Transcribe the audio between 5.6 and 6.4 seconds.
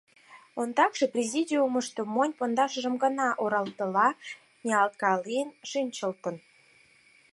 шинчылтын.